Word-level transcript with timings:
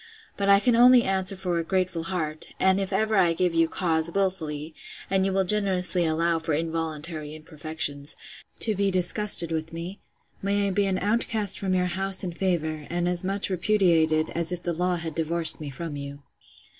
But 0.35 0.49
I 0.49 0.59
can 0.59 0.75
only 0.75 1.03
answer 1.03 1.35
for 1.35 1.59
a 1.59 1.63
grateful 1.63 2.05
heart; 2.05 2.47
and 2.59 2.79
if 2.79 2.91
ever 2.91 3.15
I 3.17 3.33
give 3.33 3.53
you 3.53 3.67
cause, 3.67 4.09
wilfully, 4.09 4.73
(and 5.11 5.27
you 5.27 5.31
will 5.31 5.43
generously 5.43 6.05
allow 6.07 6.39
for 6.39 6.53
involuntary 6.55 7.35
imperfections,) 7.35 8.17
to 8.61 8.73
be 8.73 8.89
disgusted 8.89 9.51
with 9.51 9.71
me, 9.71 9.99
may 10.41 10.65
I 10.67 10.71
be 10.71 10.87
an 10.87 10.97
outcast 10.97 11.59
from 11.59 11.75
your 11.75 11.85
house 11.85 12.23
and 12.23 12.35
favour, 12.35 12.87
and 12.89 13.07
as 13.07 13.23
much 13.23 13.51
repudiated, 13.51 14.31
as 14.31 14.51
if 14.51 14.63
the 14.63 14.73
law 14.73 14.95
had 14.95 15.13
divorced 15.13 15.61
me 15.61 15.69
from 15.69 15.95
you! 15.95 16.23